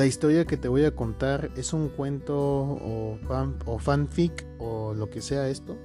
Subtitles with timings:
[0.00, 4.94] La historia que te voy a contar es un cuento o, fan, o fanfic o
[4.94, 5.76] lo que sea esto.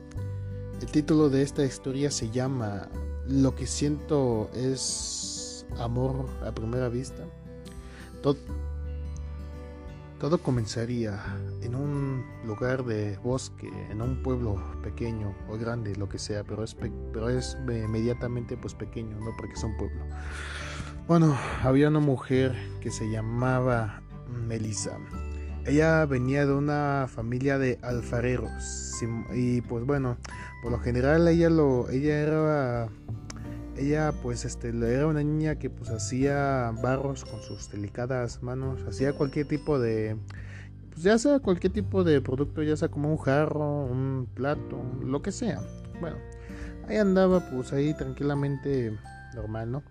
[0.79, 2.87] El título de esta historia se llama
[3.27, 7.25] Lo que siento es amor a primera vista.
[8.23, 8.37] Todo,
[10.17, 11.21] todo comenzaría
[11.61, 16.63] en un lugar de bosque, en un pueblo pequeño o grande, lo que sea, pero
[16.63, 16.73] es,
[17.11, 19.35] pero es inmediatamente pues pequeño, ¿no?
[19.37, 20.05] Porque es un pueblo.
[21.05, 24.97] Bueno, había una mujer que se llamaba Melissa.
[25.65, 28.93] Ella venía de una familia de alfareros
[29.33, 30.17] y pues bueno,
[30.61, 32.89] por lo general ella lo ella era
[33.75, 39.13] ella pues este era una niña que pues hacía barros con sus delicadas manos, hacía
[39.13, 40.15] cualquier tipo de
[40.91, 45.21] pues ya sea cualquier tipo de producto, ya sea como un jarro, un plato, lo
[45.21, 45.61] que sea.
[45.99, 46.17] Bueno,
[46.87, 48.97] ahí andaba pues ahí tranquilamente
[49.33, 49.83] normal, ¿no?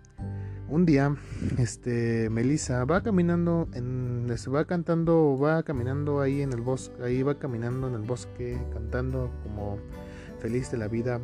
[0.67, 1.15] Un día,
[1.57, 7.23] este, Melissa va caminando, en, se va cantando, va caminando ahí en el bosque, ahí
[7.23, 9.77] va caminando en el bosque, cantando como
[10.39, 11.19] feliz de la vida.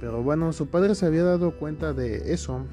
[0.00, 2.64] Pero bueno, su padre se había dado cuenta de eso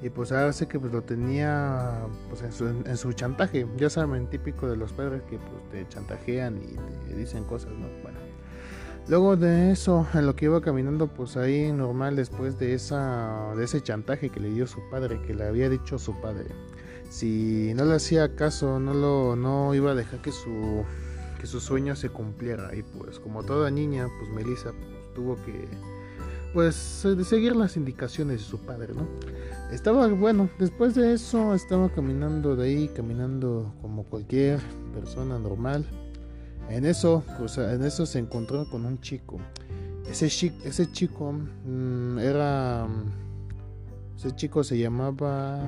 [0.00, 3.66] y pues ahora sé que pues lo tenía pues en su, en su chantaje.
[3.76, 7.88] Ya saben, típico de los padres que pues te chantajean y te dicen cosas, ¿no?
[8.02, 8.31] Bueno.
[9.08, 13.64] Luego de eso, en lo que iba caminando, pues ahí normal después de esa de
[13.64, 16.46] ese chantaje que le dio su padre, que le había dicho su padre.
[17.10, 20.84] Si no le hacía caso, no lo no iba a dejar que su
[21.40, 25.68] que su sueño se cumpliera y pues como toda niña, pues Melissa pues, tuvo que
[26.54, 26.76] pues
[27.24, 29.08] seguir las indicaciones de su padre, ¿no?
[29.72, 34.60] Estaba bueno, después de eso estaba caminando de ahí, caminando como cualquier
[34.94, 35.86] persona normal
[36.72, 37.22] en eso,
[37.58, 39.38] en eso se encontró con un chico.
[40.08, 42.86] Ese, ese chico mm, era.
[44.16, 45.60] Ese chico se llamaba.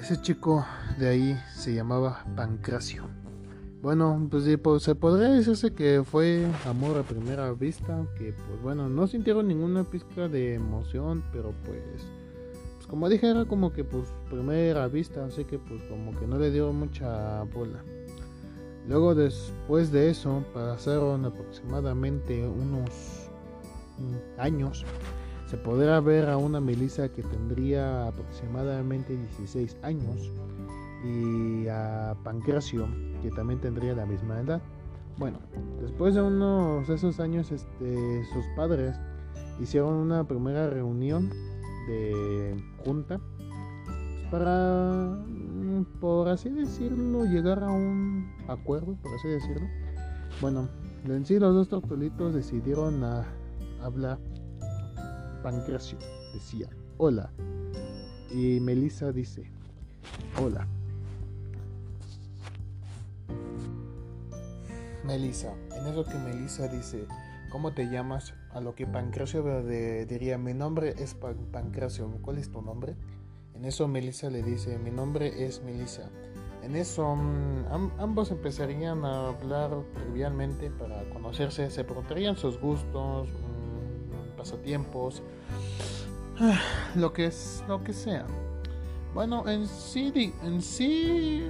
[0.00, 0.64] Ese chico
[0.98, 3.04] de ahí se llamaba Pancracio.
[3.82, 8.88] Bueno, pues, pues, se podría decirse que fue amor a primera vista, que pues bueno,
[8.88, 12.06] no sintieron ninguna pizca de emoción, pero pues
[12.92, 16.50] como dije, era como que pues primera vista, así que pues como que no le
[16.50, 17.82] dio mucha bola.
[18.86, 23.30] Luego después de eso pasaron aproximadamente unos
[24.36, 24.84] años.
[25.46, 30.30] Se podrá ver a una Melissa que tendría aproximadamente 16 años
[31.02, 32.86] y a Pancracio
[33.22, 34.60] que también tendría la misma edad.
[35.16, 35.38] Bueno,
[35.80, 38.94] después de unos esos años este, sus padres
[39.62, 41.30] hicieron una primera reunión
[41.86, 43.20] de junta
[44.30, 49.68] para, mm, por así decirlo, llegar a un acuerdo, por así decirlo.
[50.40, 50.68] Bueno,
[51.04, 53.26] en sí los dos tortolitos decidieron a
[53.82, 54.18] hablar.
[55.42, 55.98] Pancracio
[56.32, 57.30] decía, hola.
[58.30, 59.50] Y Melissa dice,
[60.42, 60.66] hola.
[65.04, 67.06] Melissa, en eso que Melissa dice,
[67.52, 68.32] ¿cómo te llamas?
[68.54, 71.14] A lo que Pancracio diría, mi nombre es
[71.52, 72.96] Pancracio, ¿cuál es tu nombre?
[73.54, 76.08] En eso Melissa le dice, mi nombre es Melissa.
[76.62, 84.36] En eso mm, ambos empezarían a hablar trivialmente para conocerse, se preguntarían sus gustos, mm,
[84.38, 85.22] pasatiempos,
[86.96, 88.26] lo que es, lo que sea.
[89.12, 91.46] Bueno, en sí, en sí,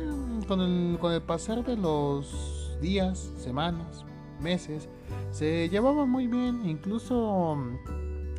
[0.48, 4.04] con el, con el pasar de los días, semanas,
[4.42, 4.88] meses,
[5.30, 7.56] se llevaba muy bien, incluso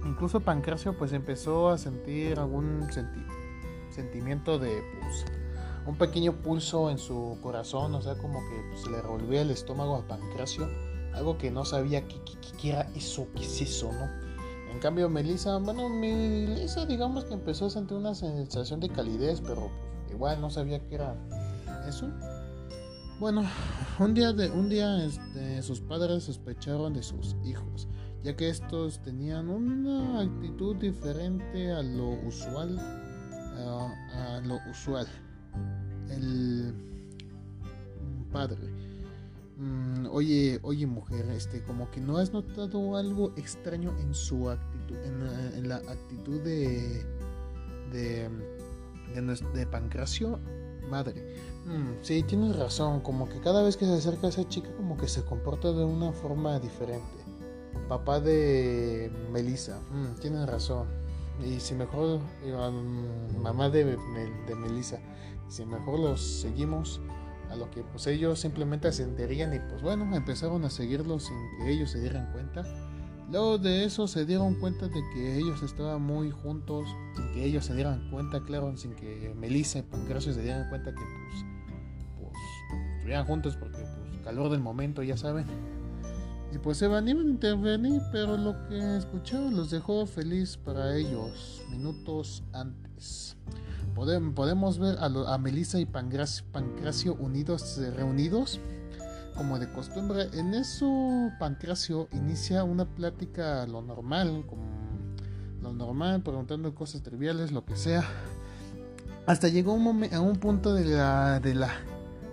[0.06, 2.88] incluso Pancracio pues empezó a sentir algún
[3.90, 5.26] sentimiento de pues,
[5.86, 9.52] un pequeño pulso en su corazón, o sea, como que pues, se le revolvía el
[9.52, 10.68] estómago a Pancracio,
[11.14, 14.34] algo que no sabía qué era eso, qué es eso, ¿no?
[14.72, 19.70] En cambio, Melissa, bueno, Melissa digamos que empezó a sentir una sensación de calidez, pero
[20.02, 21.16] pues, igual no sabía qué era
[21.88, 22.10] eso.
[23.20, 23.44] Bueno,
[24.00, 27.88] un día, de, un día este, sus padres sospecharon de sus hijos,
[28.24, 32.80] ya que estos tenían una actitud diferente a lo usual.
[32.80, 35.08] a lo usual.
[36.10, 36.74] El
[38.32, 38.70] padre.
[39.58, 44.98] Mm, oye, oye mujer, este, como que no has notado algo extraño en su actitud,
[45.56, 47.06] en, la actitud de,
[47.92, 48.30] de,
[49.14, 50.40] de, de Pancracio,
[50.94, 51.22] madre.
[51.66, 54.96] Mm, sí, tienes razón, como que cada vez que se acerca a esa chica como
[54.96, 57.20] que se comporta de una forma diferente.
[57.90, 60.88] Papá de Melissa, mm, tienes razón.
[61.44, 62.20] Y si mejor,
[63.42, 63.98] mamá de,
[64.48, 65.00] de Melissa,
[65.50, 67.02] si mejor los seguimos
[67.50, 71.72] a lo que pues ellos simplemente ascenderían y pues bueno, empezaron a seguirlos sin que
[71.72, 72.64] ellos se dieran cuenta.
[73.34, 77.66] Luego de eso se dieron cuenta de que ellos estaban muy juntos, sin que ellos
[77.66, 81.44] se dieran cuenta, claro, sin que Melissa y Pancracio se dieran cuenta que pues,
[82.20, 82.34] pues
[82.98, 85.48] estuvieran juntos porque pues calor del momento, ya saben.
[86.54, 91.64] Y pues se van a intervenir, pero lo que escucharon los dejó feliz para ellos
[91.72, 93.36] minutos antes.
[93.96, 98.60] Podemos ver a, a Melissa y Pancracio unidos, reunidos
[99.34, 100.28] como de costumbre.
[100.34, 104.64] En eso Pancracio inicia una plática lo normal, como
[105.62, 108.04] lo normal, preguntando cosas triviales, lo que sea.
[109.26, 111.70] Hasta llegó un a un punto de la, de la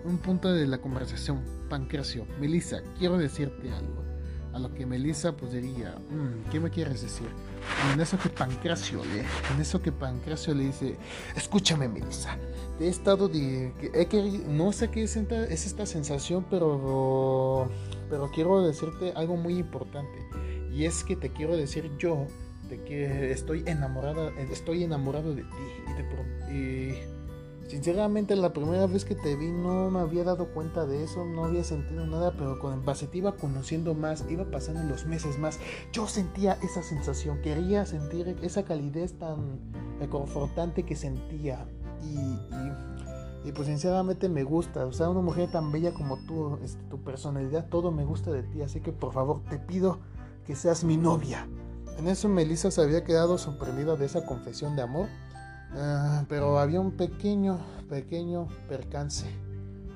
[0.04, 1.40] un punto de la conversación.
[1.68, 4.09] Pancracio, Melissa, quiero decirte algo.
[4.52, 7.28] A lo que Melissa pues diría, mm, ¿qué me quieres decir?
[7.92, 10.96] en eso que Pancracio le, en eso que Pancracio le dice,
[11.36, 12.36] escúchame Melissa,
[12.80, 13.72] he estado de,
[14.10, 17.70] que, no sé qué es, es esta sensación, pero,
[18.08, 20.18] pero quiero decirte algo muy importante
[20.72, 22.26] y es que te quiero decir yo
[22.68, 26.94] de que estoy enamorada, estoy enamorado de ti y,
[27.68, 31.44] sinceramente la primera vez que te vi no me había dado cuenta de eso, no
[31.44, 35.58] había sentido nada, pero con base te iba conociendo más, iba pasando los meses más,
[35.92, 39.58] yo sentía esa sensación, quería sentir esa calidez tan
[40.00, 41.66] reconfortante que sentía
[43.44, 44.86] y, pues sinceramente me gusta.
[44.86, 48.42] O sea, una mujer tan bella como tú, este, tu personalidad, todo me gusta de
[48.42, 48.62] ti.
[48.62, 49.98] Así que por favor te pido
[50.46, 51.48] que seas mi novia.
[51.98, 55.08] En eso Melissa se había quedado sorprendida de esa confesión de amor.
[55.72, 57.58] Ah, pero había un pequeño,
[57.88, 59.26] pequeño percance.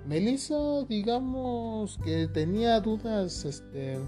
[0.07, 3.99] Melissa, digamos que tenía dudas, este,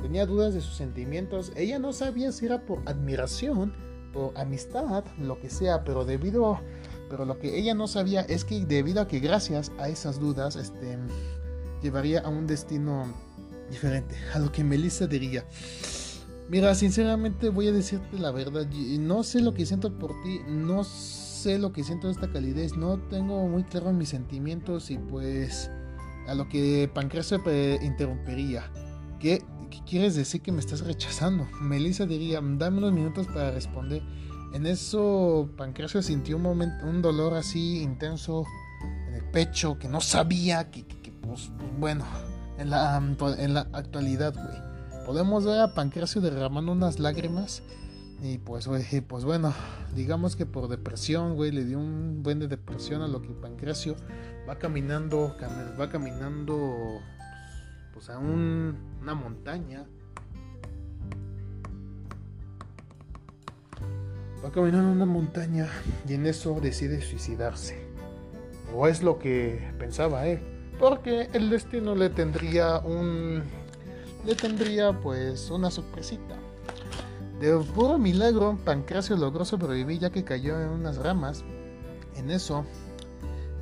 [0.00, 1.52] tenía dudas de sus sentimientos.
[1.56, 3.74] Ella no sabía si era por admiración,
[4.12, 6.60] por amistad, lo que sea, pero debido
[7.08, 10.56] pero lo que ella no sabía es que debido a que gracias a esas dudas,
[10.56, 10.98] este,
[11.82, 13.06] llevaría a un destino
[13.70, 14.16] diferente.
[14.34, 15.44] A lo que Melissa diría.
[16.48, 18.66] Mira, sinceramente voy a decirte la verdad.
[18.66, 20.40] No sé lo que siento por ti.
[20.48, 22.76] No sé lo que siento de esta calidez.
[22.76, 24.90] No tengo muy claro mis sentimientos.
[24.90, 25.70] Y pues
[26.28, 27.40] a lo que Pancracio
[27.82, 28.70] interrumpiría.
[29.18, 31.48] ¿Qué, ¿Qué quieres decir que me estás rechazando?
[31.60, 34.02] Melissa diría, dame unos minutos para responder.
[34.52, 38.44] En eso Pancracio sintió un, momento, un dolor así intenso
[39.08, 40.84] en el pecho que no sabía que,
[41.20, 42.04] pues, pues, bueno,
[42.58, 42.96] en la,
[43.38, 44.65] en la actualidad, güey.
[45.06, 47.62] Podemos ver a Pancracio derramando unas lágrimas
[48.22, 49.54] y pues, güey, pues bueno,
[49.94, 53.94] digamos que por depresión, güey, le dio un buen de depresión a lo que Pancracio
[54.48, 55.36] va caminando,
[55.80, 57.00] va caminando
[57.94, 59.86] pues a una montaña
[64.46, 65.68] Va caminando en una montaña
[66.06, 67.78] y en eso decide suicidarse.
[68.74, 70.40] O es lo que pensaba él.
[70.78, 73.42] Porque el destino le tendría un.
[74.26, 76.36] Le tendría pues una sorpresita.
[77.40, 81.44] De puro milagro, Pancracio logró sobrevivir ya que cayó en unas ramas.
[82.16, 82.64] En eso.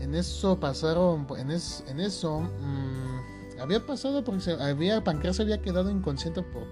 [0.01, 1.27] En eso pasaron.
[1.37, 2.41] En, en eso.
[2.41, 6.63] Mm, había pasado porque había, Pancracio había quedado inconsciente por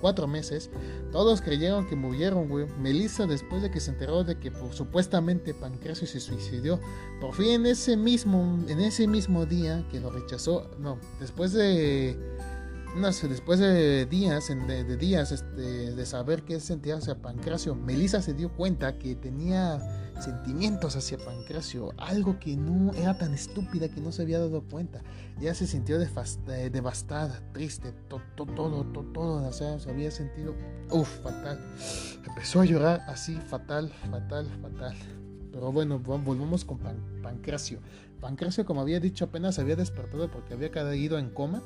[0.00, 0.70] cuatro meses,
[1.10, 2.66] todos creyeron que murieron, güey.
[2.80, 6.80] Melissa, después de que se enteró de que pues, supuestamente Pancracio se suicidió,
[7.20, 12.16] por fin ese mismo, en ese mismo día que lo rechazó, no, después de
[13.02, 18.50] después de días, de, días este, de saber que sentía hacia Pancracio, Melissa se dio
[18.50, 19.78] cuenta que tenía
[20.18, 25.02] sentimientos hacia Pancracio, algo que no era tan estúpida que no se había dado cuenta.
[25.38, 30.54] Ella se sintió eh, devastada, triste, todo, todo, todo, todo, o sea, se había sentido,
[30.90, 31.60] uff, fatal.
[32.26, 34.96] Empezó a llorar así, fatal, fatal, fatal.
[35.52, 36.78] Pero bueno, volvamos con
[37.22, 37.80] Pancracio.
[38.20, 41.62] Pancracio, como había dicho, apenas había despertado porque había caído en coma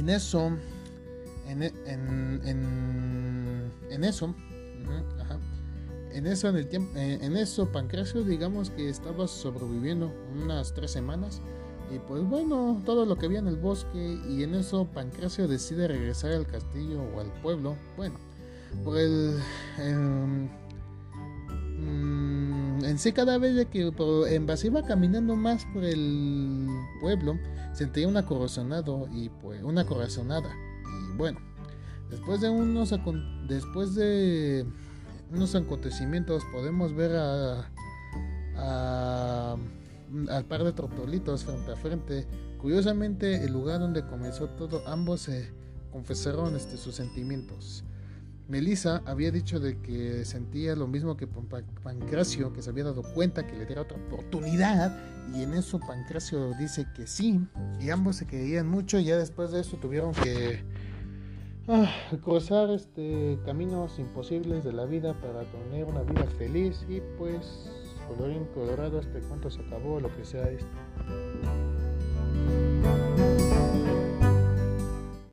[0.00, 0.50] en eso,
[1.46, 1.70] en, en,
[3.90, 4.34] en, eso,
[6.12, 10.10] en eso, en el tiempo, eh, en eso, Pancracio, digamos que estaba sobreviviendo
[10.42, 11.42] unas tres semanas.
[11.94, 14.18] Y pues bueno, todo lo que había en el bosque.
[14.28, 17.76] Y en eso Pancracio decide regresar al castillo o al pueblo.
[17.96, 18.14] Bueno,
[18.82, 19.38] por el.
[19.78, 20.50] Mm, en
[22.98, 23.92] sí, cada vez que
[24.28, 26.66] en base iba caminando más por el
[27.00, 27.38] pueblo,
[27.72, 30.50] sentía una corazonado y pues una corazonada.
[31.12, 31.38] Y bueno,
[32.08, 32.94] después de unos
[33.48, 34.66] después de
[35.30, 37.68] unos acontecimientos podemos ver a,
[40.28, 42.26] al par de tortolitos frente a frente.
[42.58, 45.50] Curiosamente, el lugar donde comenzó todo, ambos se
[45.92, 47.84] confesaron este, sus sentimientos.
[48.50, 53.46] Melissa había dicho de que sentía lo mismo que Pancracio, que se había dado cuenta
[53.46, 54.98] que le diera otra oportunidad,
[55.32, 57.40] y en eso Pancracio dice que sí,
[57.80, 60.64] y ambos se querían mucho, y ya después de eso tuvieron que
[61.68, 61.88] ah,
[62.24, 67.70] cruzar este caminos imposibles de la vida para tener una vida feliz y pues
[68.08, 70.66] colorín colorado este cuento se acabó lo que sea esto